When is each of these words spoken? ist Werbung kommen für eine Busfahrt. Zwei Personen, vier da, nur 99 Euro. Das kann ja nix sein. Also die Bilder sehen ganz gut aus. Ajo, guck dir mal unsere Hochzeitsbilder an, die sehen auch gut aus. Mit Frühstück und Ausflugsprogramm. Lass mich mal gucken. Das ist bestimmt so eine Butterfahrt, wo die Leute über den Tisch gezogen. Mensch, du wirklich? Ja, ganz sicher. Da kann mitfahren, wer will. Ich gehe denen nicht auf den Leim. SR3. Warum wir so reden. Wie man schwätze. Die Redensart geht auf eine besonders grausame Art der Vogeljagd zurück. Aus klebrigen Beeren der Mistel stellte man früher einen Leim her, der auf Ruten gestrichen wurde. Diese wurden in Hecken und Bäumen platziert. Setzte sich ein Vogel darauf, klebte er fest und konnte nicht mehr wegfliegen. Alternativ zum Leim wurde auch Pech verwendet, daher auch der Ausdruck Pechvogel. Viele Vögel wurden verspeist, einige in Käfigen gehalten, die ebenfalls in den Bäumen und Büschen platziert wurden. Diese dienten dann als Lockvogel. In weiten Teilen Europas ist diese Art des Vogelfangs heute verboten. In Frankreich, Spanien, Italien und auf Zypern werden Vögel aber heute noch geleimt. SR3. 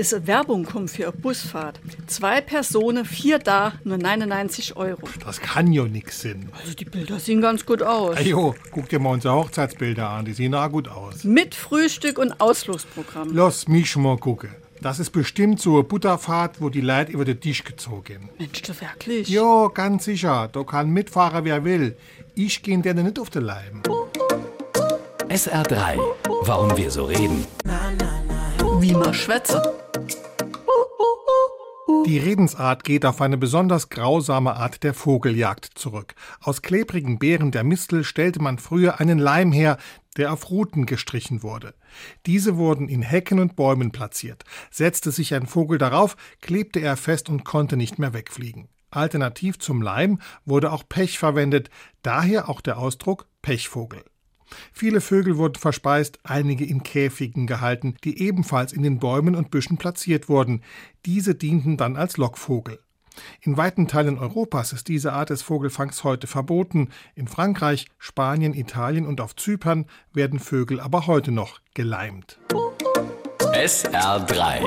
ist 0.00 0.26
Werbung 0.26 0.64
kommen 0.64 0.88
für 0.88 1.08
eine 1.08 1.12
Busfahrt. 1.12 1.78
Zwei 2.06 2.40
Personen, 2.40 3.04
vier 3.04 3.38
da, 3.38 3.74
nur 3.84 3.98
99 3.98 4.76
Euro. 4.76 5.02
Das 5.24 5.40
kann 5.40 5.72
ja 5.72 5.84
nix 5.84 6.22
sein. 6.22 6.48
Also 6.58 6.74
die 6.74 6.86
Bilder 6.86 7.20
sehen 7.20 7.42
ganz 7.42 7.66
gut 7.66 7.82
aus. 7.82 8.16
Ajo, 8.16 8.54
guck 8.70 8.88
dir 8.88 8.98
mal 8.98 9.10
unsere 9.10 9.34
Hochzeitsbilder 9.34 10.08
an, 10.08 10.24
die 10.24 10.32
sehen 10.32 10.54
auch 10.54 10.70
gut 10.70 10.88
aus. 10.88 11.22
Mit 11.24 11.54
Frühstück 11.54 12.18
und 12.18 12.40
Ausflugsprogramm. 12.40 13.28
Lass 13.32 13.68
mich 13.68 13.94
mal 13.96 14.16
gucken. 14.16 14.50
Das 14.80 14.98
ist 14.98 15.10
bestimmt 15.10 15.60
so 15.60 15.74
eine 15.74 15.82
Butterfahrt, 15.82 16.62
wo 16.62 16.70
die 16.70 16.80
Leute 16.80 17.12
über 17.12 17.26
den 17.26 17.38
Tisch 17.38 17.62
gezogen. 17.62 18.30
Mensch, 18.38 18.62
du 18.62 18.72
wirklich? 18.80 19.28
Ja, 19.28 19.68
ganz 19.68 20.06
sicher. 20.06 20.48
Da 20.50 20.64
kann 20.64 20.88
mitfahren, 20.88 21.44
wer 21.44 21.62
will. 21.64 21.94
Ich 22.34 22.62
gehe 22.62 22.78
denen 22.78 23.04
nicht 23.04 23.18
auf 23.18 23.28
den 23.28 23.42
Leim. 23.42 23.82
SR3. 25.28 26.00
Warum 26.44 26.74
wir 26.74 26.90
so 26.90 27.04
reden. 27.04 27.46
Wie 28.80 28.92
man 28.92 29.12
schwätze. 29.12 29.79
Die 32.06 32.18
Redensart 32.18 32.82
geht 32.82 33.06
auf 33.06 33.20
eine 33.20 33.36
besonders 33.36 33.88
grausame 33.88 34.56
Art 34.56 34.82
der 34.82 34.94
Vogeljagd 34.94 35.66
zurück. 35.76 36.14
Aus 36.40 36.60
klebrigen 36.60 37.18
Beeren 37.18 37.52
der 37.52 37.62
Mistel 37.62 38.02
stellte 38.02 38.42
man 38.42 38.58
früher 38.58 38.98
einen 38.98 39.18
Leim 39.18 39.52
her, 39.52 39.76
der 40.16 40.32
auf 40.32 40.50
Ruten 40.50 40.86
gestrichen 40.86 41.42
wurde. 41.42 41.74
Diese 42.26 42.56
wurden 42.56 42.88
in 42.88 43.02
Hecken 43.02 43.38
und 43.38 43.54
Bäumen 43.54 43.92
platziert. 43.92 44.44
Setzte 44.70 45.12
sich 45.12 45.34
ein 45.34 45.46
Vogel 45.46 45.78
darauf, 45.78 46.16
klebte 46.40 46.80
er 46.80 46.96
fest 46.96 47.28
und 47.28 47.44
konnte 47.44 47.76
nicht 47.76 47.98
mehr 47.98 48.12
wegfliegen. 48.12 48.68
Alternativ 48.90 49.58
zum 49.58 49.82
Leim 49.82 50.20
wurde 50.44 50.72
auch 50.72 50.82
Pech 50.88 51.18
verwendet, 51.18 51.70
daher 52.02 52.48
auch 52.48 52.60
der 52.60 52.78
Ausdruck 52.78 53.28
Pechvogel. 53.40 54.02
Viele 54.72 55.00
Vögel 55.00 55.36
wurden 55.36 55.56
verspeist, 55.56 56.18
einige 56.22 56.64
in 56.64 56.82
Käfigen 56.82 57.46
gehalten, 57.46 57.96
die 58.04 58.20
ebenfalls 58.22 58.72
in 58.72 58.82
den 58.82 58.98
Bäumen 58.98 59.34
und 59.34 59.50
Büschen 59.50 59.76
platziert 59.76 60.28
wurden. 60.28 60.62
Diese 61.06 61.34
dienten 61.34 61.76
dann 61.76 61.96
als 61.96 62.16
Lockvogel. 62.16 62.78
In 63.40 63.56
weiten 63.56 63.88
Teilen 63.88 64.18
Europas 64.18 64.72
ist 64.72 64.88
diese 64.88 65.12
Art 65.12 65.30
des 65.30 65.42
Vogelfangs 65.42 66.04
heute 66.04 66.26
verboten. 66.26 66.90
In 67.14 67.28
Frankreich, 67.28 67.86
Spanien, 67.98 68.54
Italien 68.54 69.06
und 69.06 69.20
auf 69.20 69.36
Zypern 69.36 69.86
werden 70.12 70.38
Vögel 70.38 70.80
aber 70.80 71.06
heute 71.06 71.32
noch 71.32 71.60
geleimt. 71.74 72.38
SR3. 73.52 74.62